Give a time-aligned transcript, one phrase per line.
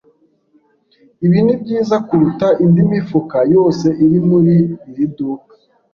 [1.25, 4.55] Ibi nibyiza kuruta indi mifuka yose iri muri
[4.89, 5.53] iri duka.